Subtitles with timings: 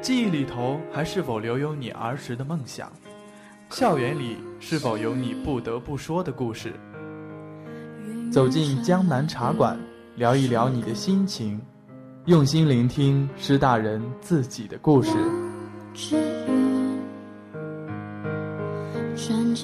[0.00, 2.90] 记忆里头还是否留有你儿时的梦想？
[3.70, 6.72] 校园里是否有你不得不说的故事？
[8.32, 9.78] 走进江南茶馆，
[10.16, 11.60] 聊一聊你的心情，
[12.26, 15.10] 用心聆听师大人自己的故事。
[16.10, 16.34] 各位
[19.16, 19.54] 听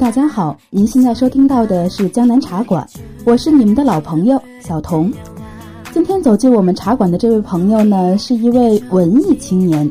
[0.00, 0.56] 大家好！
[0.70, 2.88] 您现在收听到的是江南茶馆，
[3.26, 5.12] 我是你们的老朋友小童。
[5.92, 9.88] 今天走进我们茶馆的这位朋友呢，是一位文艺青年，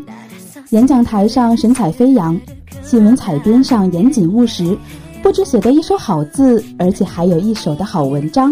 [0.71, 2.35] 演讲台上神采飞扬，
[2.81, 4.75] 新闻采编上严谨务实，
[5.21, 8.51] 不止写得一手好字，而且还有一手的好文章。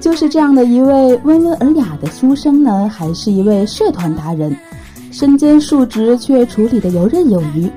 [0.00, 4.56] 就是这样的一位温文尔雅的书生呢，还是一位社团达人，
[5.10, 7.70] 身兼数职却处理的游刃有余。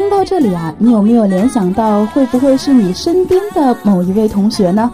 [0.00, 4.90] 听到这里啊，你有没有联想到会不会是你身边的某一位同学呢？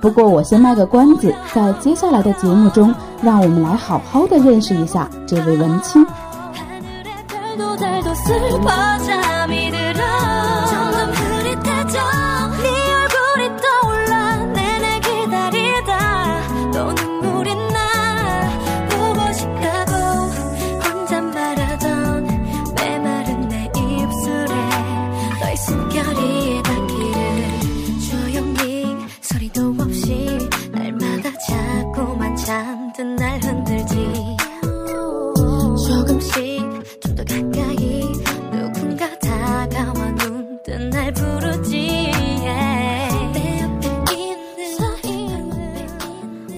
[0.00, 6.06] 不过我先卖个关子，在接下来的节目中，让我们来好好的认识一下这位文青。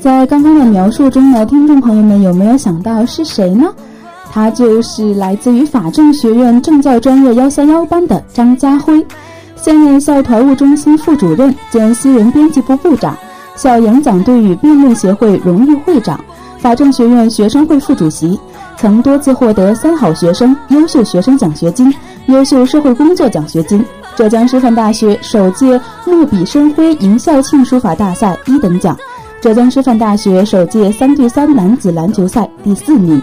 [0.03, 3.69] 在刚刚的描述中呢，听众朋友们有没有想到是谁呢？
[4.33, 9.07] 他就是来自于法政学院政教专业幺三幺班的张家辉，
[9.55, 13.17] 现任校团务中心副主任兼新闻编辑部部长，
[13.55, 16.19] 校演讲队与辩论协会荣誉会长，
[16.59, 18.37] 法政学院学生会副主席，
[18.77, 21.95] 曾多次获得三好学生、优秀学生奖学金、
[22.27, 23.85] 优秀社会工作奖学金，
[24.17, 28.97] 浙江师范大学首届墨笔生辉迎校庆书法大赛一等奖。
[29.43, 33.21] 浙江师范大学首届三对三男子篮球赛第四名，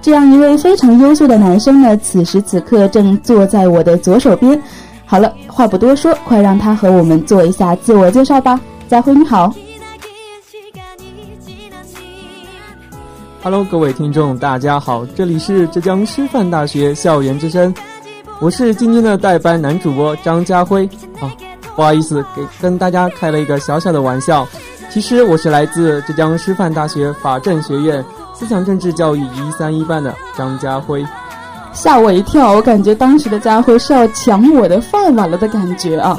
[0.00, 4.62] 这样一位非常优秀的男生呢，此时此刻正坐在我的左手边。
[5.04, 8.60] 好了，话不多说，快让他和我们做一下自我介绍吧。
[8.88, 9.52] 家辉你好
[13.42, 17.74] ，Hello，各位听众，大家好，这里是浙江师范大学校园之声，
[18.38, 20.88] 我是今天的代班男主播张家辉。
[21.18, 21.28] 啊，
[21.74, 24.46] 不好意思，给跟大家开了一个小小的玩笑。
[24.90, 31.06] 其实我是来自浙江师范大学法政学院思想政治教育一三一班的张家辉，
[31.72, 32.52] 吓我一跳！
[32.52, 36.18] 我感觉当时的家辉是要抢我的饭碗了的感觉啊！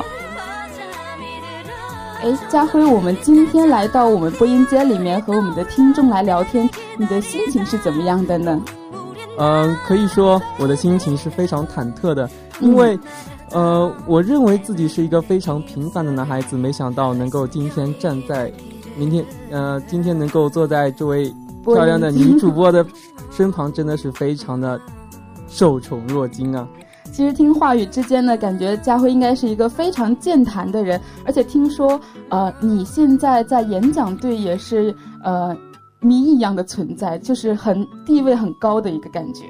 [2.24, 8.62] 哎，家辉，我们今天来到我们播音间里面和我们的听众来聊天，你的心情是怎么样的呢？
[9.38, 12.30] 嗯，可以说我的心情是非常忐忑的，
[12.62, 12.98] 因为。
[13.54, 18.52] 呃，我认为自己是一个非常平凡的男孩子，没想到能够今天站在，
[18.98, 21.34] 明天，呃，今天能够坐在这位
[21.66, 22.86] 漂亮的女主播的
[23.30, 24.80] 身旁，真的是非常的
[25.48, 26.68] 受宠若惊啊！
[27.12, 32.00] 其实听话语之间呢，感觉佳辉应该是一个非常健谈的人，而且听说，
[32.30, 35.54] 呃，你现在在演讲队也是呃
[36.00, 39.44] 谜一样的存在，就是很地位很高的一个感觉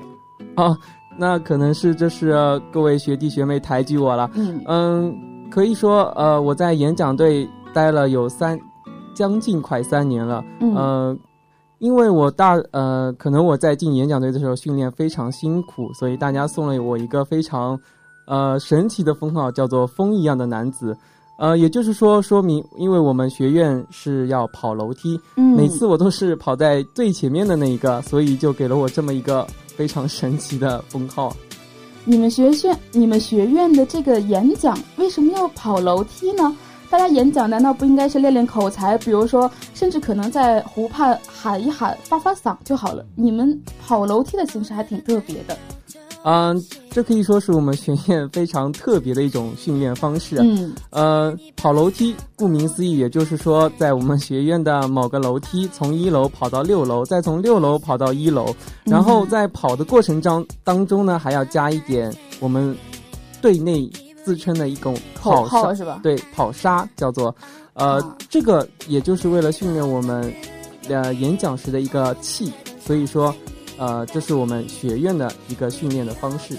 [0.56, 0.76] 啊。
[1.18, 4.30] 那可能是这是各位学弟学妹抬举我了。
[4.34, 5.16] 嗯嗯，
[5.50, 8.60] 可以说呃我在演讲队待了有三
[9.14, 10.44] 将近快三年了。
[10.60, 11.18] 嗯，
[11.80, 17.80] 因为我大呃可能我在进演讲队的时候训练非常辛苦，所以大家送了我一个非常
[18.28, 20.96] 呃神奇的封号，叫做“风一样的男子”。
[21.38, 29.48] 呃，也就是说，说明因为我们学院是要跑楼梯，嗯，每次我都是跑在最前面的那一个，所以就给了我这么一个
[29.82, 31.36] 非常神奇的封号。
[32.06, 36.56] 你们学院，你们学院的这个演讲为什么要跑楼梯呢？
[36.88, 38.96] 大家演讲难道不应该是练练口才？
[39.00, 43.04] 比如说，甚至可能在湖畔喊一喊、发发嗓就好了。
[43.16, 45.58] 你们跑楼梯的形式还挺特别的。
[46.24, 50.38] 嗯，这可以说是我们学院非常特别的一种训练方式。
[50.40, 58.54] 嗯，呃，跑楼梯，顾名思义，也就是说，在我们学院的某个楼梯，从一楼跑到六楼，再从六楼跑到一楼，
[58.84, 62.76] 然后在跑的过程当当中呢，还要加一点我们
[63.42, 63.90] 队内
[64.24, 66.00] 自称的一种口号是吧？
[66.04, 67.36] 对，跑沙叫做，
[67.74, 70.32] 呃，这个也就是为了训练我们
[70.88, 73.34] 呃演讲时的一个气，所以说。
[73.82, 76.56] 呃，这是我们学院的一个训练的方式。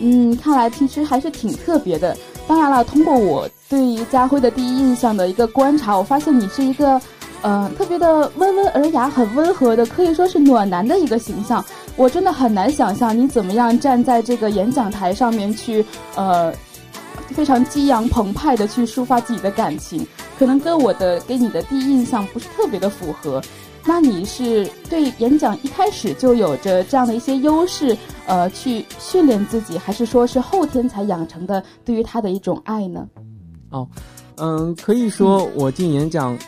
[0.00, 2.16] 嗯，看来其实还是挺特别的。
[2.48, 6.98] 当然了，通过我对于家辉的第一印象的一个观察，我发现你是一个，
[7.42, 11.62] 呃，特别的温文尔雅、很温和的，可以说是暖男的一个形象。
[11.96, 15.84] 我真的很难想象你怎么样站在这个演讲台上面去，
[16.16, 16.50] 呃，
[17.28, 20.06] 非常激昂澎湃的去抒发自己的感情，
[20.38, 23.42] 可能跟我的给你的第一印象不是特别的符合。
[23.92, 33.08] 那你是对演讲一开始就有着这样的一些优势，呃，去训练自己，还是说是后天才养成的对于他的一种爱呢？
[33.70, 33.84] 哦，
[34.36, 36.38] 嗯，可以说我进演讲，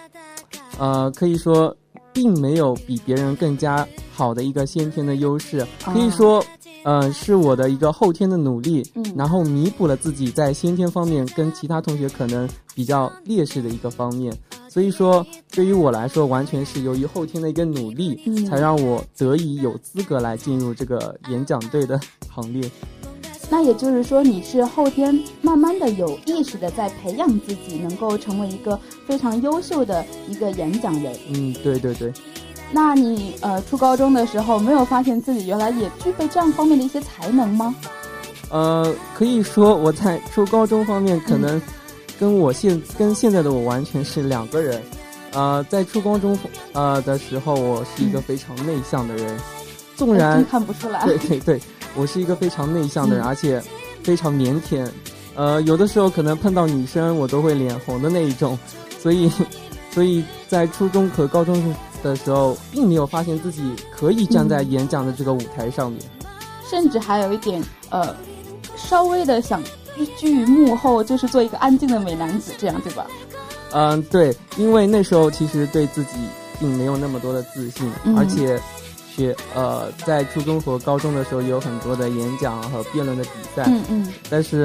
[0.78, 1.76] 呃，可以说
[2.12, 3.84] 并没有比别人更加
[4.14, 6.44] 好的一个先天的优势，可以说，
[6.84, 14.32] 呃，是我的一个后天的努力，嗯，然后弥补了自己在先天方面跟其他同学可能比较劣势的一个方面。
[14.72, 22.70] 所以说，对于我来说，完全是由于后天的一个努力，才让我得以有资格来进入这个演讲队的行列。
[23.50, 31.14] 那也就是说，你是后天慢慢的有意识的在培养自己，能够成为一个非常优秀的一个演讲人。
[31.28, 32.10] 嗯，对对对。
[32.72, 37.74] 那你呃，初高中的时候没有发现自己原来也具备这样方面的一些才能吗？
[38.48, 41.60] 呃，可以说我在初高中方面可能。
[42.22, 44.80] 跟我现跟现在的我完全是两个人，
[45.32, 46.38] 呃，在初高中
[46.72, 49.36] 呃的时候，我是一个非常内向的人，
[49.96, 51.60] 纵然看不出来，对对对，
[51.96, 53.60] 我是一个非常内向的人，而且
[54.04, 54.88] 非常腼腆，
[55.34, 58.56] 呃，有的时候可能碰到女生我都会脸红的那一种，
[59.00, 59.28] 所以，
[59.90, 61.74] 所以在初中和高中
[62.04, 66.00] 的时候，并没有发现自己可以站在演讲的这个舞台上面，
[66.70, 67.60] 甚至还有一点
[67.90, 68.14] 呃，
[68.76, 69.60] 稍微的想。
[70.16, 73.06] 居于幕后，就是做一个安静的美男子，这样对吧？
[73.72, 76.10] 嗯，对，因为那时候其实对自己
[76.60, 78.60] 并没有那么多的自信，而且
[79.14, 84.64] 学呃在初中和高中的时候有很多的演讲和辩论的比赛，嗯嗯，但是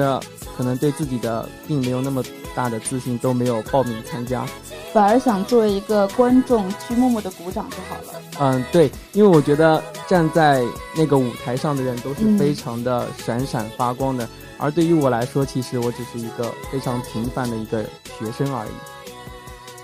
[0.56, 2.22] 可能对自己的并没有那么
[2.54, 4.46] 大的自信，都没有报名参加，
[4.92, 8.20] 反而想作为一个观众去默默的鼓掌就好了。
[8.40, 10.64] 嗯，对，因为我觉得站在
[10.96, 14.28] 那个舞台上的人都是非常的闪闪发光的。
[14.58, 17.84] 而对于我来说，其实我只是一个非常平凡的一个
[18.18, 18.70] 学生而已。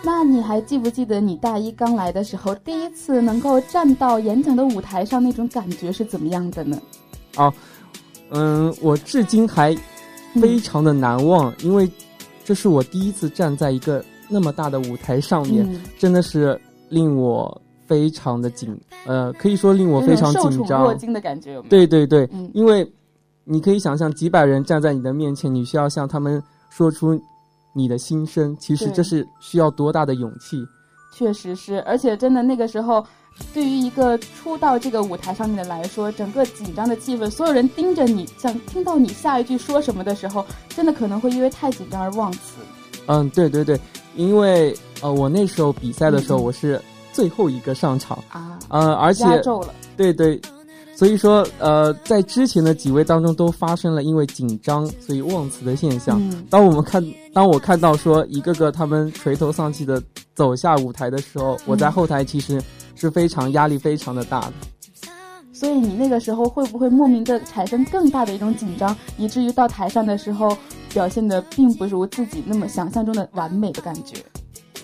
[0.03, 6.79] 那你还记不记得你大一刚来的时候，第一次能够站到演讲的舞台上，那种感觉是怎么样的呢？
[7.37, 7.53] 哦，
[8.31, 9.77] 嗯，我至今还
[10.35, 11.91] 非常的难忘，因为
[12.45, 15.69] 这是我第一次站在一个那么大的舞台上面，
[15.99, 20.83] 真的是令我非常的紧，呃，可以说令我非常紧张。
[20.83, 21.71] 若惊的感觉有没有？
[21.71, 22.91] 对对对，因为。
[23.47, 27.21] 你可以想象几百人站在你的面前，你需要向他们说出
[27.75, 28.57] 你的心声。
[28.59, 30.65] 其实这是需要多大的勇气？
[31.15, 33.05] 确实是，而且真的那个时候，
[33.53, 42.63] 对于一个初到这个舞台上面的来说，整个紧张的气氛，所有人盯着你，想听到你下一句说什么的时候，真的可能会因为太紧张而忘词。
[43.09, 43.79] 嗯，对对对，
[44.17, 46.81] 因为呃，我那时候比赛的时候，我是
[47.13, 49.25] 最后一个上场啊，呃，而且
[49.97, 50.41] 对对。
[50.97, 56.23] 所以说，呃，在之前的几位当中都发生了因为紧张所以忘词的现象。
[56.49, 60.01] 当我们看，当我看到说一个个他们垂头丧气的
[60.37, 62.63] 走下舞台的时候，我在后台其实
[62.95, 64.53] 是非常压力非常的大的。
[65.53, 70.57] 所以你那个时候会不会莫名的产生更大的一种紧张，以至于到台上的时候
[70.95, 74.17] 表现的并不如自己那么想象中的完美的感觉？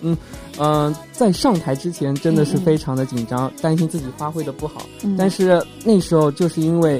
[0.03, 0.17] 嗯，
[0.57, 4.81] 呃，在上台之前真的是非常的紧张，担心自己发挥的不好。
[5.15, 6.99] 但是那时候就是因为，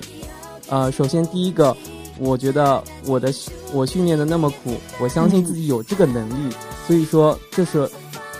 [0.69, 1.75] 呃，首先第一个，
[2.19, 3.33] 我觉得我的
[3.73, 6.53] 我训练的那么苦，我相信自己有这个能力，
[6.85, 7.89] 所以说这是，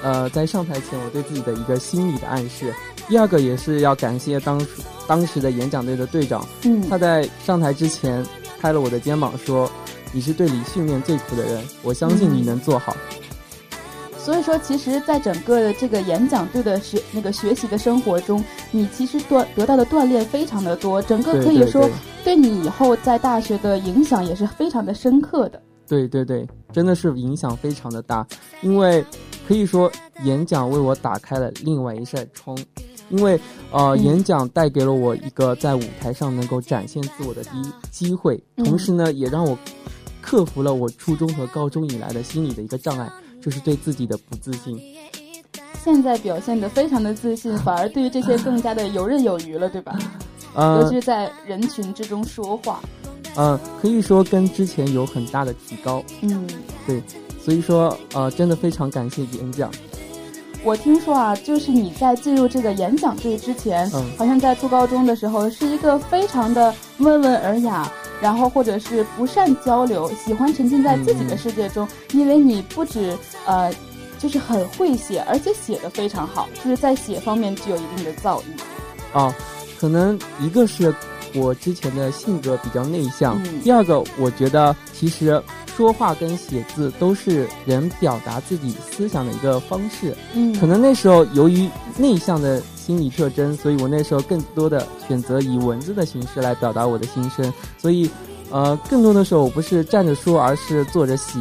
[0.03, 2.71] 呃，在上台前我对自己的一个心理的暗示。
[3.09, 4.67] 第二个也是要感谢当时
[5.07, 8.23] 当时的演讲队的队长，嗯，他在上台之前
[8.61, 9.67] 拍了我的肩膀说。
[10.13, 12.96] 你是队里训练最苦的人，我相信你能做好。
[14.18, 21.89] 所以说，其实，在整个的这个演讲队的学那个学习的生活中，你其实锻得到的锻炼非常的多，整个可以说
[22.24, 22.36] 对。
[22.36, 25.62] 你以后在大学的影响也是非常的深刻的。
[25.88, 28.25] 对对对，真的是影响非常的大，
[28.62, 29.03] 因为
[29.48, 29.91] 可以说
[30.24, 32.56] 演讲为我打开了另外一扇窗，
[33.10, 33.39] 因为
[33.72, 39.58] 呃，演讲带给了我一个在舞台上能够展现自我的第一机会，同时呢，也让我
[40.21, 43.11] 克服了我初中和高中以来的心理的一个障碍。
[43.43, 44.79] 就是对自己的不自信，
[45.83, 49.97] 现在表现的非常的自信， 反而对于这些更加的游刃有余了，对吧？
[50.55, 52.79] 尤其是在人群之中说话，
[53.35, 56.03] 嗯，可以说跟之前有很大的提高。
[56.21, 56.47] 嗯，
[56.85, 57.01] 对，
[57.43, 59.71] 所以说呃，真的非常感谢演讲。
[60.63, 67.91] 我听说啊，就是你在进入这个演讲队之前，好像在初高中的时候是一个非常的温文尔雅。
[68.21, 73.73] 然后，或者是不善交流，喜欢沉浸在自己的世界中，因为你不止呃，
[74.19, 78.43] 就是很会写，而且写的非常好，就是在写方面具有一定的造诣。
[79.13, 79.33] 哦，
[79.79, 80.93] 可能一个是
[81.33, 85.41] 我之前的性格比较内向，第二个我觉得其实
[85.75, 90.15] 说话跟写字都是人表达自己思想的一个方式。
[90.35, 92.61] 嗯，可能那时候由于内向的。
[92.81, 97.53] 心理特征，所以我那时候更多的选择以文字的形式来表达我的心声。
[97.77, 98.09] 所以，
[98.50, 101.39] 呃，更多的时候我不是站着说，而是坐着写，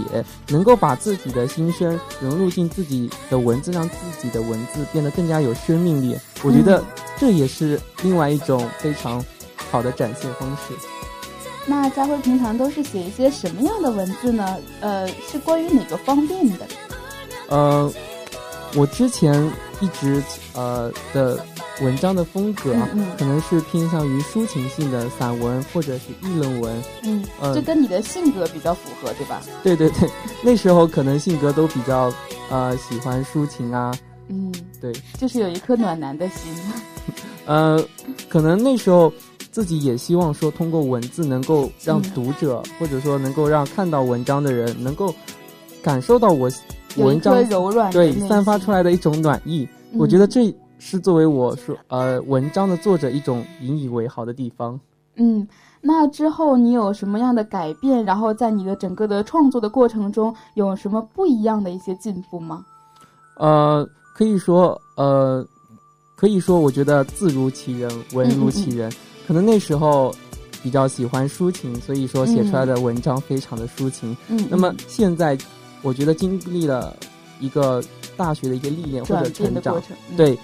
[0.48, 6.16] 能够把自己的心声融入进自己的文字，让自己的文字变得更加有生命力。
[6.42, 6.84] 我觉得
[7.18, 9.24] 这也是另外一种非常
[9.70, 10.74] 好的展现方式。
[11.66, 14.56] 那佳慧平常都是写一些什么样的文字呢？
[14.80, 16.66] 呃，是关于哪个方面的？
[17.48, 17.92] 呃，
[18.76, 19.50] 我之前。
[19.82, 20.22] 一直
[20.52, 21.42] 呃的
[21.80, 22.86] 文章的风格啊，
[23.16, 26.84] 可能是偏向于抒情性的散文或者是议论文。
[27.02, 27.24] 嗯，
[27.54, 29.40] 这跟你的性格比较符合，对吧？
[29.62, 30.06] 对对对，
[30.44, 32.12] 那时候可能性格都比较
[32.50, 33.90] 呃喜欢抒情啊。
[34.28, 36.52] 嗯，对，就是有一颗暖男的心。
[37.46, 37.82] 呃，
[38.28, 39.10] 可能那时候
[39.50, 45.14] 自己也希望说，通过文字能够让读者，或者说能够让看到文章的人，能够
[45.82, 46.50] 感受到我。
[46.96, 54.78] 文章柔软，对散发出来的一种暖意，我觉得这是作为我说呃文章的作者一种引以为豪的地方。
[55.16, 55.46] 嗯，
[55.80, 58.04] 那之后你有什么样的改变？
[58.04, 62.64] 然后在你的整个的创作的过程中，有什么不一样的一些进步吗？
[63.36, 65.46] 呃，可以说呃，
[66.16, 68.90] 可以说我觉得字如其人，文如其人。
[69.28, 70.12] 可能那时候
[70.62, 74.16] 比较喜欢抒情，所以说写出来的文章非常的抒情。
[74.28, 75.38] 嗯，那么现在。
[75.82, 76.96] 我觉得经历了
[77.40, 77.82] 一个
[78.16, 79.80] 大学的一个历练或者成长，
[80.16, 80.38] 对，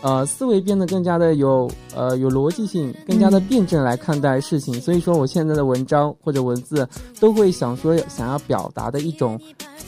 [0.00, 4.80] 呃，思维变得更加的有呃有逻辑性，更加的辩证来看待事情。
[4.80, 9.38] 所以说，我现在的文章或者文字都会想说想要表达的一种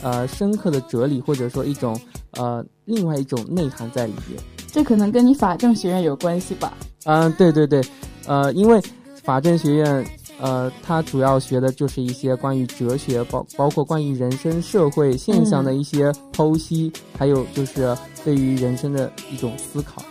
[0.02, 1.98] 呃深刻的哲理，或者说一种
[2.32, 4.42] 呃另外一种内涵在里面。
[4.70, 6.74] 这可能跟你法政学院有关系吧？
[7.04, 7.82] 嗯，对对对，
[8.26, 8.80] 呃，因为
[9.22, 10.06] 法政学院。
[10.42, 20.02] 呃，他主要学的就是一些关于哲学，包包括关于人生、社会现象的一些剖析，还有就是对于人生的一种思考。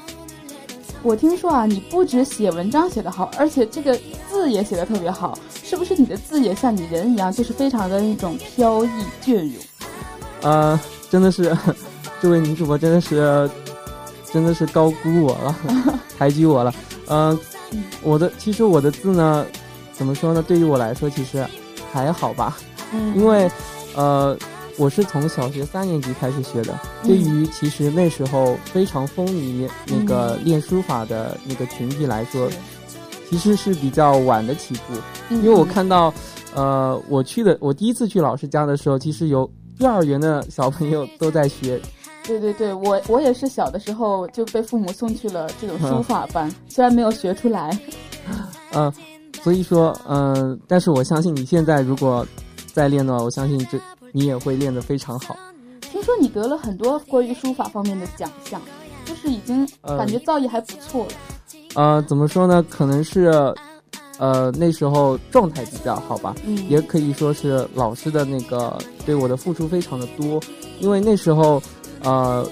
[1.04, 3.94] 我听说啊，你不止写文章写得好，而且这个
[4.30, 8.90] 字也写得特别好，是不是你的字也像你人一样，就是非常的那种飘逸
[9.22, 9.56] 隽永？
[10.44, 11.54] 呃，真的是，
[12.22, 13.50] 这位女主播真的是，
[14.32, 15.56] 真的是高估我了，
[16.18, 16.74] 抬举我了。
[17.08, 17.38] 嗯，
[18.02, 19.46] 我的其实我的字呢。
[20.02, 20.44] 怎么说呢？
[20.48, 21.46] 对于我来说，其实
[21.94, 22.58] 还好吧。
[22.92, 23.48] 嗯， 因为，
[23.96, 24.36] 呃，
[24.76, 26.76] 我是从小学三年级开始学的。
[27.04, 32.50] 对于其实那时候非常风靡那个练书法的那个群体来说，
[33.30, 34.96] 其实是比较晚的起步。
[35.36, 36.12] 因为我看到，
[36.56, 41.80] 呃，我去的我第一次去老师家的时候，其实有幼儿园的小朋友都在学。
[42.26, 47.78] 对对对，我我也是小的时候就被父母送去了这种书法班，虽然没有学出来。
[48.74, 48.92] 嗯。
[49.44, 52.26] 所以说，嗯，但是我相信你现在如果
[52.74, 53.80] 再练的话，我相信这
[54.12, 55.36] 你也会练得非常好。
[55.82, 58.62] 听说你得了很多关于书法方面的奖项，
[59.06, 61.12] 就是已经感觉造诣还不错了。
[61.76, 62.64] 呃，怎么说呢？
[62.70, 63.32] 可能是，
[64.20, 70.40] 呃，那时候状态比较好吧，嗯，也可以说是老师的那个对我的付出非常的多，
[70.80, 71.62] 因为那时候，
[72.04, 72.48] 呃，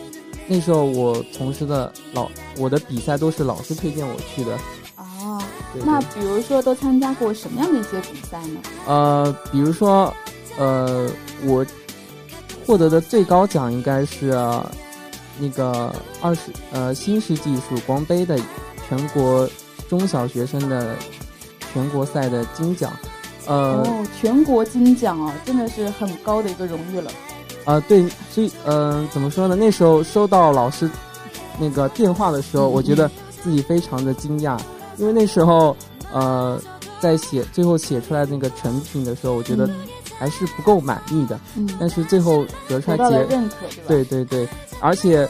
[0.47, 2.27] 那时候我从事的老
[2.57, 4.57] 我的比赛都是老师推荐我去的。
[5.85, 8.59] 那比如说，都参加过什么样的一些比赛呢？
[8.87, 10.13] 呃，比如说，
[10.57, 11.09] 呃，
[11.45, 11.65] 我
[12.65, 14.29] 获得的最高奖应该是
[15.39, 18.37] 那个二十呃新世纪曙光杯的
[18.87, 19.49] 全国
[19.87, 20.95] 中小学生的
[21.73, 22.91] 全国赛的金奖。
[23.45, 27.11] 呃，哦，全国金奖啊，真的是很高的一个荣誉了。
[27.65, 29.55] 啊，对，所以嗯、怎么说呢？
[29.55, 30.89] 那时候收到老师
[31.59, 33.09] 那个电话的时候，嗯我觉得
[33.41, 34.59] 自己非常的惊讶，
[34.99, 35.75] 因为那时候
[36.11, 36.61] 呃，
[36.99, 39.75] 在写最后写出来那个成品的时候，我觉得嗯
[40.17, 41.39] 还是不够满意的。
[41.55, 43.83] 嗯，但是最后得出来结，认可，对吧？
[43.87, 44.47] 对对对，
[44.81, 45.27] 而且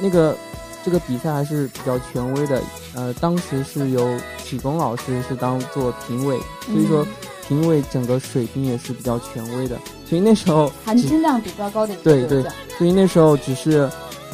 [0.00, 0.36] 那个
[0.84, 2.62] 这个比赛还是比较权威的。
[2.94, 7.08] 呃，当时是由启功老师是当做评委，所以说嗯
[7.46, 9.76] 评委整个水平也是比较权威的。
[10.08, 12.44] 所以那时候含金量比较高的一个对对。
[12.76, 13.90] 所以那时候只是，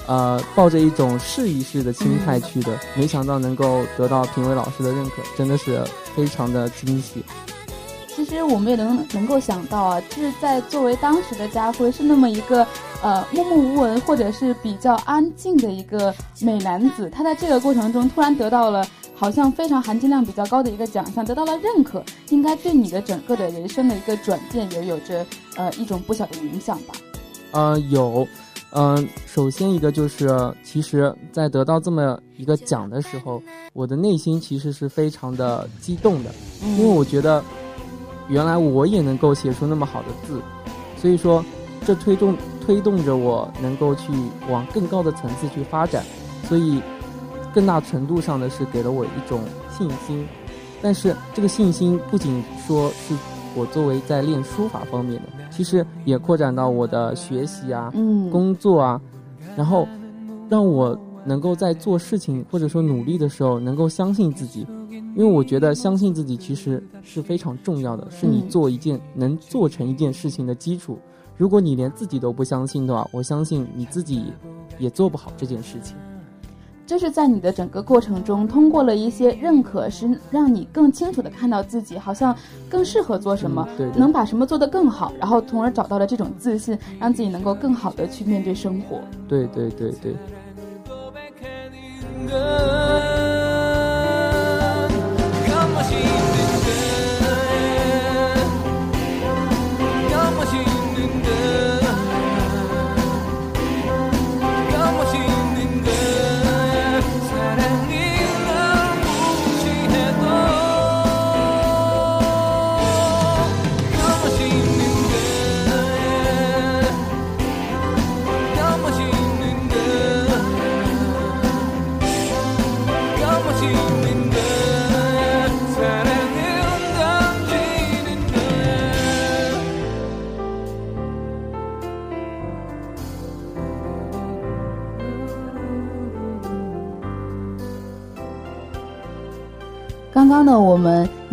[0.06, 5.82] 呃，抱着一种试一试的心态嗯去的，没想到能够得到评委老师的认可，真的是
[6.14, 7.24] 非常的惊喜。
[8.08, 12.66] 其实我们也能能够想到啊，就是在作为当时的家辉是那么一个
[13.02, 26.94] 呃默默无闻或者是比较安静的一个美男子，他在这个过程中突然得到了好像非常含金量比较高的一个奖项，得到了认可，应该对你的整个的人生的一个转变也有着呃一种不小的影响吧。
[27.50, 28.26] 呃，有，
[28.76, 30.28] 嗯、首先一个就是，
[30.64, 33.40] 其实，在得到这么一个奖的时候，
[33.72, 36.34] 我的内心其实是非常的激动的，
[36.76, 37.40] 因为我觉得，
[38.28, 40.42] 原来我也能够写出那么好的字，
[41.00, 41.44] 所以说，
[41.86, 44.12] 这推动推动着我能够去
[44.50, 46.04] 往更高的层次去发展，
[46.48, 46.82] 所以，
[47.54, 49.40] 更大程度上的是给了我一种
[49.70, 50.26] 信心，
[50.82, 53.14] 但是这个信心不仅说是
[53.56, 59.00] 我作为在练书法方面的，其实也扩展到我的学习啊、嗯，工作啊，
[59.56, 59.86] 然后
[60.48, 70.98] 让我能够在做事情或者说努力的时候能够相信自己，因为我觉得相信自己其实是非常重要的，是你嗯做一件能做成一件事情的基础。
[71.36, 74.32] 如果你连自己都不相信的话，我相信你自己
[74.78, 75.96] 也做不好这件事情。
[76.86, 82.36] 就是在你的整个过程中，通过了一些认可，是让你更清楚的看到自己好像
[82.68, 89.00] 更适合做什么，嗯对对能把什么做得更好，然后从而找到了这种自信，让自己能够更好的去面对生活。
[89.28, 90.14] 对对对对。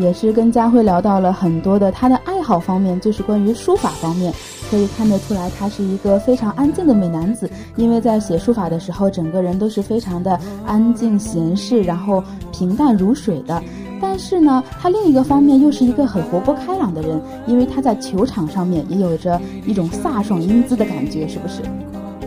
[0.02, 4.34] 也是跟佳慧聊到了很多的她的爱好方面，就是关于书法方面，
[4.70, 7.50] 可以看得出来，他是一个非常安静的美男子。
[7.76, 13.62] 因为在写书法的时候，整个人都是非常的安静闲适，然后平淡如水的。
[14.02, 21.62] 但是呢，他另一个方面又是一个很活泼开朗的人，因为他在球场上面也有着一种飒爽英姿的感觉，是不是？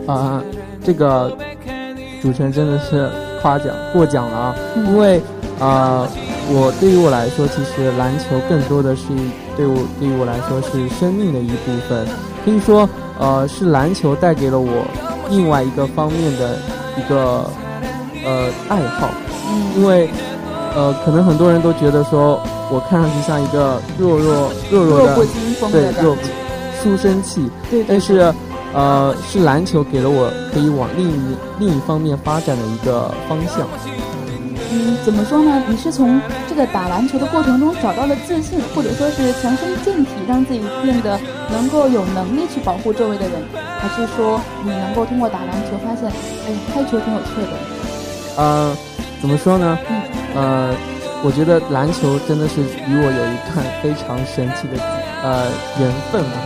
[0.06, 0.42] 啊、
[0.84, 1.37] 这个
[2.22, 3.10] 主持人真的是
[3.42, 4.54] 夸奖过奖了啊！
[4.76, 5.20] 因为
[5.58, 6.06] 啊、
[6.48, 9.04] 我对于我来说，其实篮球更多的是
[9.57, 12.07] 对我对于我来说是生命的一部分，
[12.44, 14.85] 可以说呃是篮球带给了我
[15.30, 16.59] 另外一个方面的
[16.96, 17.48] 一个
[18.24, 19.09] 呃爱好，
[19.50, 19.80] 嗯。
[19.80, 20.09] 因为
[20.74, 25.26] 呃可能很多人都觉得说我看上去像一个弱弱弱弱的
[25.70, 26.16] 对弱。
[26.83, 27.48] 书生气，
[27.88, 28.30] 但是，
[28.74, 33.66] 呃，是篮球给了我可以往另一另一方面发展的一个方向。
[34.76, 35.62] 嗯，怎么说呢？
[35.68, 41.16] 你是从这个打篮球的过程中找到了自信，或者说是强身健体，让自己变得
[41.52, 43.34] 能够有能力去保护周围的人，
[43.78, 48.42] 还是说你能够通过打篮球发现，哎，开球挺有趣的？
[48.42, 48.76] 呃，
[49.20, 49.78] 怎么说呢？
[49.88, 50.02] 嗯
[50.34, 50.74] 呃，
[51.22, 54.82] 我觉得篮球真的是与我有一段非常神奇的
[55.22, 55.46] 呃
[55.78, 56.37] 缘分啊。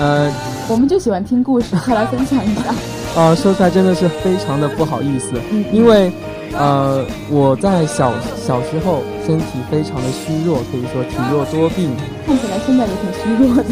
[0.00, 0.32] 呃
[0.66, 2.74] 我们就喜欢听故事，快来分享一下。
[3.14, 6.10] 呃， 说出来真的是非常的不好意思，嗯，因为
[6.52, 11.90] 呃我在小小时候身体非常的虚弱，可以说体弱多病。
[12.26, 13.64] 看起来现在也挺虚弱的。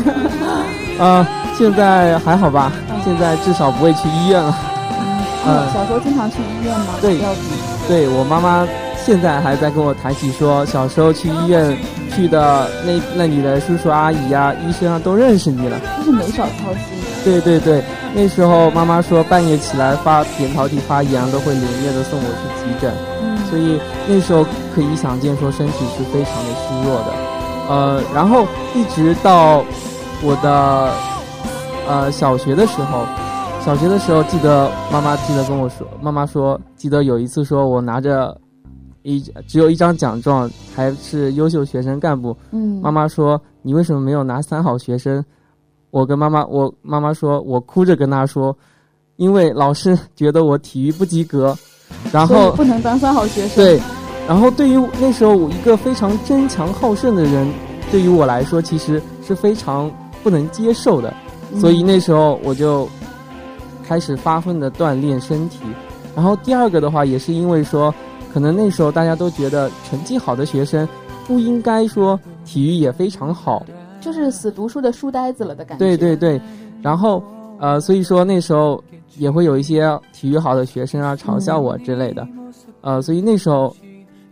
[0.98, 2.72] 呃，现在还好吧？
[3.04, 4.56] 现在至少不会去医院了。
[5.46, 6.94] 嗯，小时候经常去医院吗？
[7.00, 7.18] 对
[7.88, 8.66] 对我妈妈
[9.04, 11.76] 现在还在跟我谈起说，小时候去医院
[12.14, 15.80] 去的那那里的叔叔阿姨啊、医生啊都认识你了。
[15.98, 17.01] 就是没少操心。
[17.24, 17.82] 对对对，
[18.14, 23.38] 那时候妈妈说半夜起来发扁桃体发炎都会连夜的送我去急诊，嗯。
[23.46, 27.12] 所以那时候可以想见说身体是非常的虚弱的。
[27.68, 29.64] 呃，然后一直到
[30.22, 30.92] 我的
[31.86, 33.04] 呃小学的时候，
[33.64, 38.36] 小学的时候记得妈妈记得跟我说，妈妈说记得有一次说我拿着
[39.02, 45.24] 一只有一张奖状，还是优秀学生干部，嗯，妈妈说你为什么没有拿三好学生？
[45.92, 48.56] 我跟妈妈，我妈妈说我哭着跟她说，
[49.16, 51.56] 因为老师觉得我体育不及格，
[52.10, 53.64] 然后不能当三好学生。
[53.64, 53.80] 对。
[54.26, 57.46] 然后，对于那时候我一个非常争强好胜的人，
[57.90, 59.90] 对于我来说其实是非常
[60.22, 61.12] 不能接受的。
[61.58, 62.88] 所以那时候我就
[63.86, 65.58] 开始发奋的锻炼身体。
[66.14, 67.92] 然后第二个的话，也是因为说，
[68.32, 70.88] 可能那时候大家都觉得成绩好的学生
[71.26, 73.66] 不应该说体育也非常好，
[74.02, 75.84] 就是死读书的书呆子了的感觉。
[75.86, 76.38] 对对对。
[76.82, 77.24] 然后
[77.58, 78.82] 呃，所以说那时候
[79.16, 82.28] 也会有一些体育好的学生啊嘲笑我之类的。
[82.82, 83.74] 呃，所以那时候。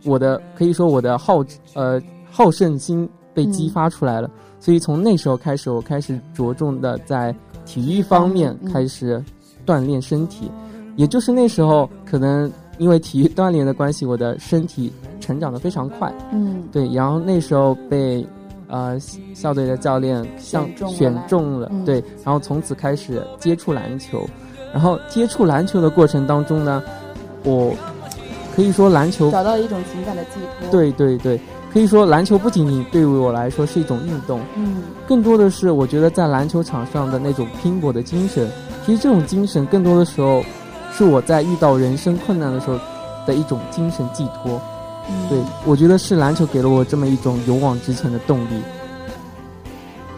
[0.07, 9.23] 我的可以说我的好呃好胜心被激发出来了，所以从那时候开始，我开始着重的在体育方面开始
[9.67, 10.51] 锻炼身体，
[10.97, 18.27] 也就是那时候可能因为体育锻炼的关系，我的身体成长的非常快，嗯，对，然后那时候被
[18.71, 18.99] 呃
[19.35, 24.25] 校队的教练像选中了，对，然后从此开始接触篮球，
[24.73, 26.83] 然后接触篮球的过程当中呢，
[27.45, 27.75] 我。
[28.53, 30.71] 可以说篮球找到一种情感的寄托。
[30.73, 31.41] 对对对，
[31.73, 38.51] 可以说篮球不仅仅对于我来说是一种运动，嗯，更多的是我觉得在篮球场上的那种拼搏的精神。
[38.85, 40.43] 其实这种精神更多的时候
[40.93, 42.79] 是我在遇到人生困难的时候
[43.25, 44.61] 的一种精神寄托。
[45.29, 48.63] 对，我觉得是篮球给了我这么一种勇往直前的动力。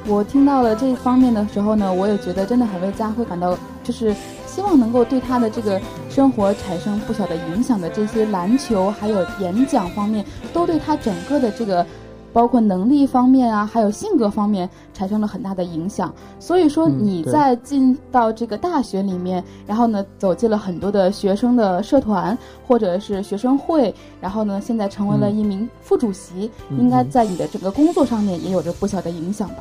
[0.06, 4.14] 我听到了这方面的时候呢，我也觉得真的很为佳慧感到就是。
[4.44, 11.86] 希望能够对他的这个生活产生不小的影响的这些篮球，还有演讲方面，都对他整个的这个，
[12.32, 16.12] 包括能力方面啊，还有性格方面产生了很大的影响。
[16.38, 29.56] 所以说你在进到这个大学里面，然后呢走进了很多的学生的社团或者是学生会，然后呢现在成为了一名副主席，应该在你的整个工作上面也有着不小的影响吧？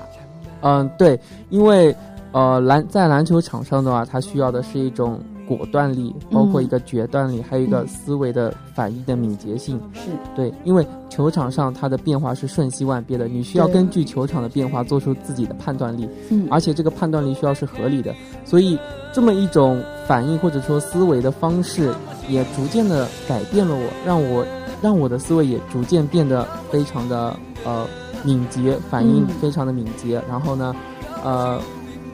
[0.62, 1.96] 嗯，对，因为。
[2.34, 9.80] 呃，篮在篮球场上的话，它需要的是一种果断力，包括一个决断力，还有一个思维的反应的敏捷性。
[9.94, 16.08] 是对，因为球场上它的变化是瞬息万变的，你需要根据球场的变化做出自己的判断力。
[16.30, 18.14] 嗯，而且这个判断力需要是合理的，
[18.46, 18.78] 所以
[19.14, 21.94] 这么一种反应或者说思维的方式，
[22.28, 24.46] 也逐渐的改变了我，让我
[24.82, 27.88] 让我的思维也逐渐变得非常的呃
[28.24, 30.22] 敏捷，反应非常的敏捷。
[30.30, 30.76] 然后呢，
[31.24, 31.60] 呃。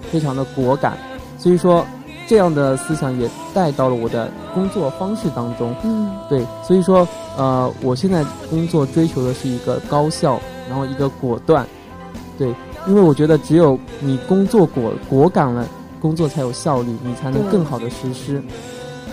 [0.10, 0.98] 非常的果敢，
[1.38, 1.86] 所以说
[2.28, 5.74] 这样的思想也带到了我的工作方式当中。
[5.84, 10.38] 嗯，对，所以说呃，我现在工作追求的是一个高效，
[10.68, 11.66] 然后一个果断。
[12.38, 12.54] 对，
[12.86, 15.66] 因为我觉得只有你工作果果敢了，
[16.02, 18.44] 工作才有效率，你才能更好的实施。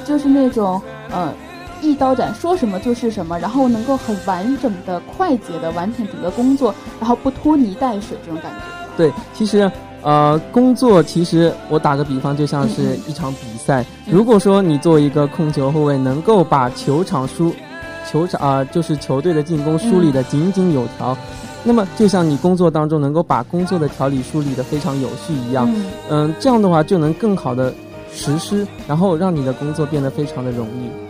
[0.05, 1.33] 就是那种呃，
[1.81, 8.59] 一刀斩，说什么就是什么，然后能够很完整的、快捷的完成整个工作，然后不拖泥带水这种感觉。
[8.96, 9.70] 对，其实。
[10.04, 13.84] 呃，工作其实我打个比方，就像是一场比赛。
[14.06, 17.52] 如果说你作为一个控球后卫，能够把球场梳，
[18.08, 21.16] 球场啊，就是球队的进攻梳理的井井有条，
[21.64, 25.66] 那么就像你工作当中能够把工作的条理梳理的非常有序一样，
[26.10, 27.72] 嗯，这样的话就能更好的
[28.12, 31.03] 实施，然后让你的工作变得非常的容易。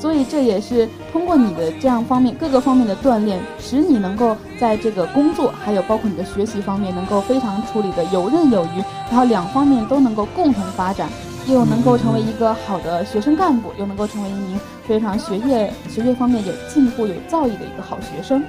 [0.00, 11.10] 所以这也是通过你的这样方面各个方面的锻炼，使你能够在这个工作，还有包括你的学习方面，能够非常处理的游刃有余，然后两方面都能够共同发展，
[11.46, 14.58] 又能够成为一个好的学生干部，又能够成为一名
[14.88, 18.42] 非常学业学业方面有进步、有造诣的一个好学生。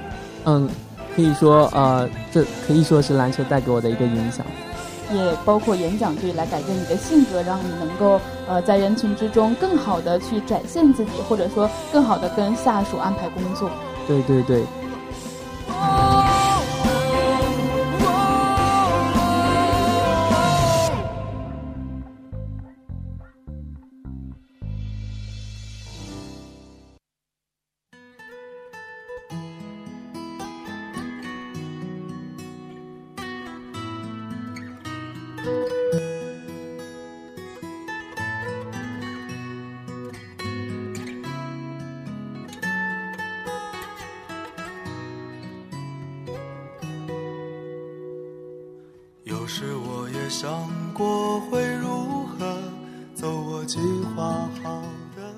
[0.44, 0.66] 嗯，
[1.14, 4.46] 可以说，呃，这可以说是篮球带给我的一个影响。
[5.12, 13.70] 也包括演讲队来改变你的性格，让你能够呃在人群之中更好的去展现自己，或者说更好的跟下属安排工作。
[14.06, 14.62] 对对对。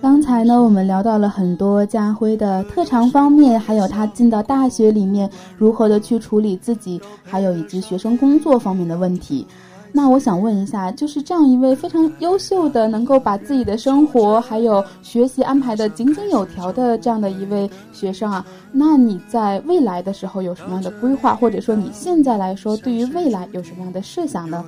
[0.05, 9.47] 刚才呢，我们聊到了很多家辉的特长方面，还有他进到大学里面如何的去处理自己，还有以及学生工作方面的问题。
[9.93, 24.67] 那我想问一下，就是这样一位非常优秀的，能够把自己的生活还有学习安排的井井有条的这样的一位学生啊，那你在未来的时候有什么样的规划，或者说你现在来说对于未来有什么样的设想呢？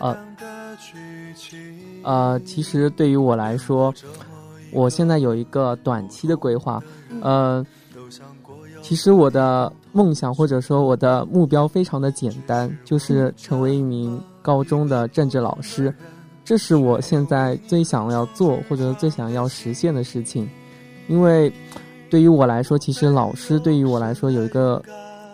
[0.00, 0.14] 呃，
[2.02, 3.94] 呃，其实对于我来说，
[4.72, 6.82] 我现在有一个短期的规划，
[7.22, 7.64] 呃，
[8.82, 14.20] 其实我的梦想或者说我的目标非常的简单，就是成为一名。
[14.42, 15.94] 高中的政治老师，
[16.46, 20.48] 这是我现在最想要做或者最想要实现的事情，
[21.08, 21.52] 因为
[22.08, 24.82] 对于我来说，其实老师对于我来说有一个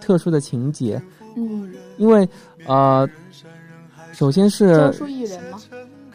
[0.01, 1.01] 特殊的情节。
[1.37, 2.29] 嗯，因为
[2.67, 3.09] 呃，
[4.13, 5.63] 首先是教书育人吗？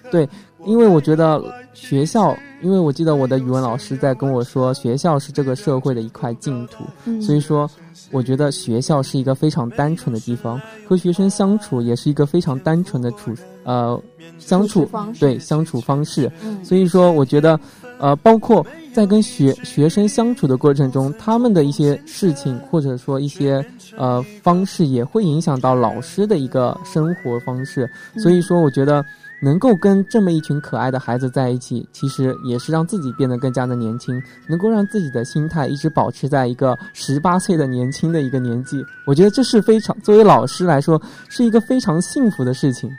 [0.10, 0.28] 对，
[0.66, 6.84] 因为我觉得学校，因为我记得我的语文老师在跟我说，学校是这个社会的一块净土，
[7.22, 7.70] 所以说。
[8.10, 13.34] 我觉得学校是一个非常单纯的地方，和学生相处也是一个非常单纯的处
[13.64, 13.98] 呃
[14.38, 16.30] 相处对相处方式。
[16.62, 17.58] 所以说，我觉得
[18.00, 27.90] 呃，包括在跟学学生相处的过程中，他们的一些事情或者说一些呃方式，也会影响到老师的一个生活方式。
[28.18, 29.06] 所以说，我觉得。
[29.42, 38.86] 能够跟这么一群可爱的孩子在一起，其实也是让自己变得更加的年轻，能够让自己的心态一直保持在一个十八岁的年轻的一个年纪。
[39.06, 42.90] 我觉得这是非常作为老师来说是一个非常幸福的事情。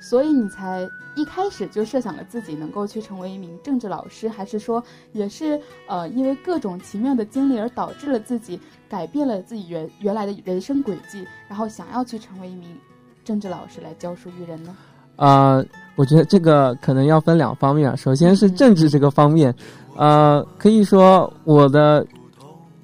[0.00, 12.76] 所以你才一开始就设想了自己能够去成为一名政治老师，还是说也是呃因为各种奇妙的经历而导致了自己改变了自己原原来的人生轨迹，然后想要去成为一名
[13.24, 14.74] 政治老师来教书育人呢？
[15.16, 15.64] 呃，
[15.96, 17.96] 我觉得这个可能要分两方面。
[17.96, 19.54] 首先是政治这个方面，
[19.96, 22.04] 呃，可以说我的，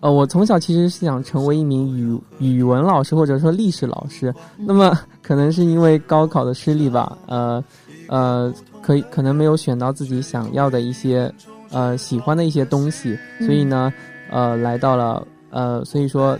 [0.00, 4.32] 呃，我从小其实是想成为一名语语文老师或者说历史老师。
[4.56, 7.62] 那么可能是因为高考的失利吧，呃，
[8.08, 11.32] 呃，可以可能没有选到自己想要的一些
[11.70, 13.92] 呃喜欢的一些东西，所以呢，
[14.30, 16.38] 呃，来到了呃，所以说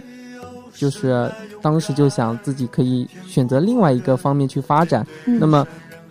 [0.79, 5.07] 就是当时就想自己可以选择另外一个方面去发展。
[5.27, 5.67] 那么。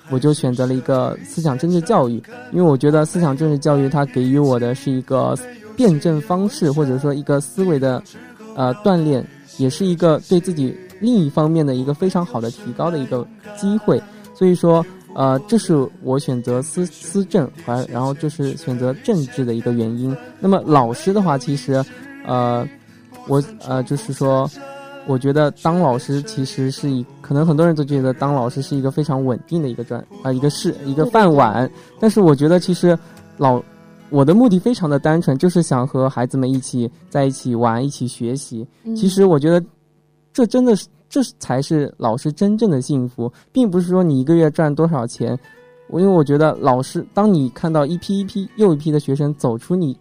[0.10, 2.14] 我就选择了一个思想政治教育，
[2.54, 5.38] 因为我觉得思想政治教育它给予我的是一个
[5.76, 8.02] 辩证方式，或者说一个思维的
[8.56, 9.22] 呃锻炼，
[9.58, 13.28] 也是一个对自己另一方面的一个非常好的提高的一个
[13.58, 14.02] 机会。
[14.34, 20.16] 所以说，呃，这是我选择思思政，还然后就是选择政治的一个原因。
[20.40, 21.84] 那么老师的话，其实，
[22.26, 22.66] 呃，
[23.28, 24.50] 我呃就是说。
[25.10, 33.00] 我觉得当老师其实是一，可能很多人都觉得当老师是一个非常稳定的一个专啊一个事一个饭碗，但是我觉得其实
[33.38, 33.64] 老
[34.10, 38.68] 我的目的非常的单纯，就是想和孩子们一起在一起玩，一起学习。
[38.98, 39.66] 其实我觉得
[40.34, 45.40] 这真的是这才是老师真正的幸福，并不是说你一个月赚多少钱。
[45.88, 49.98] 我因为我觉得老师，当你看到一批一批又一批的学生走出你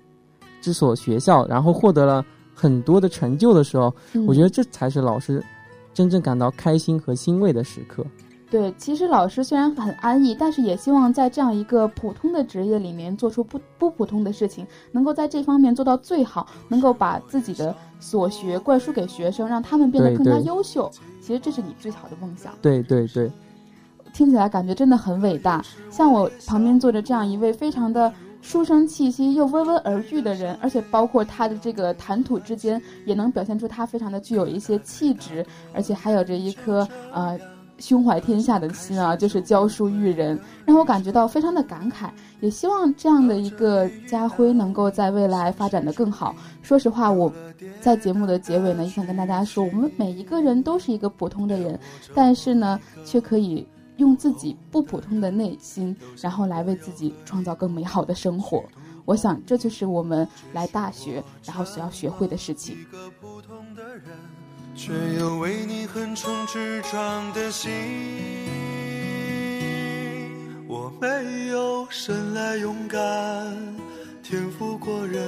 [0.60, 2.24] 这所学校，然后获得了。
[2.58, 3.94] 很多的成就的时候，
[4.26, 5.44] 我觉得这才是老师
[5.92, 8.02] 真正感到开心和欣慰的时刻。
[8.48, 20.90] 对，其实老师虽然很安逸，但是也希望在这样一个普通的职业里面做出不不普通的事情，能够在这方面做到最好，能够把自己的所学灌输给学生，让他们变得更加优秀。
[21.20, 22.54] 其实这是你最好的梦想。
[22.62, 23.30] 对对对，
[24.14, 25.62] 听起来感觉真的很伟大。
[25.90, 28.10] 像我旁边坐着这样一位非常的。
[28.46, 37.36] 书生气息又温文尔雅的人，而且包括他的这个谈吐之间，也能表现出他非常的具有一些气质，而且还有着一颗呃
[37.80, 42.08] 胸怀天下的心啊，就是教书育人，让我感觉到非常的感慨。
[42.38, 46.32] 也希望这样的一个家辉能够在未来发展的更好。
[46.62, 47.32] 说实话，我
[47.80, 51.76] 在节目的结尾呢，也想跟大家说，我们每一个人都是一个普通的人，
[52.14, 53.66] 但是呢，却可以。
[53.96, 58.64] 用自己不普通的内心，然后来为自己创造更美好的生活。
[59.04, 62.76] 我想，这就是我们来大学，然后所要学会的事情。
[64.74, 67.70] 却又为你横冲直撞的心，
[70.68, 73.00] 我没有生来勇敢，
[74.22, 75.26] 天赋过人。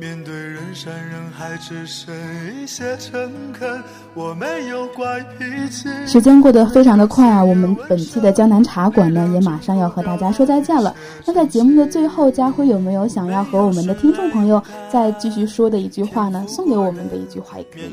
[0.00, 2.14] 面对人山人海，只剩
[2.54, 3.82] 一些诚恳。
[4.14, 5.88] 我没有怪脾气。
[6.06, 10.94] 时间过得非常的快啊，我们本期的江南茶馆呢，也马上要和大家说再见了。
[11.26, 16.44] 那在节目的最后，家辉有没有想要和我们的听众朋友再继续说的一句话呢？
[16.46, 17.90] 送给我们的一句话也可以。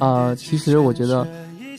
[0.00, 1.24] 呃，其实我觉得，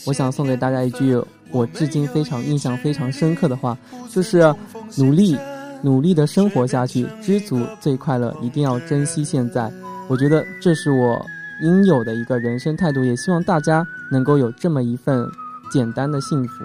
[0.06, 3.78] 我想送给大家一句我至今非常印象非常深刻的话，
[4.10, 4.56] 就是
[4.96, 5.38] 努力。
[5.82, 9.72] 努力的生活下去，知足最快乐，一定要珍惜现在。
[10.08, 11.26] 我觉得这是我
[11.62, 15.26] 应有的一个人生态度，也希望大家能够有这么一份
[15.72, 16.64] 简单的幸福。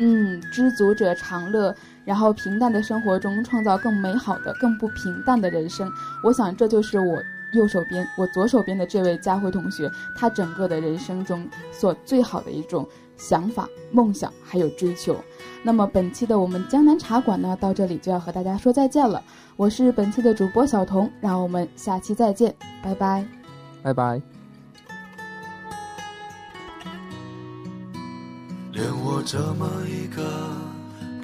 [0.00, 1.74] 嗯，知足者常乐，
[2.04, 5.90] 然后平淡的生活中创造更美好的、更不平淡的人生。
[6.22, 7.18] 我想这就是我
[7.52, 12.86] 右手边、我左手边的这位佳慧同学，他整个的人生中所最好的一种
[13.18, 15.14] 想法、梦想还有追求。
[15.62, 19.22] 那么本期的我们江南茶馆呢，到这里就要和大家说再见了。
[19.56, 23.26] 我是本期的主播小童，让我们下期再见，拜拜，
[23.82, 24.22] 拜拜。
[28.72, 30.22] 连我这么一个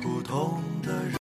[0.03, 1.13] 普通的人。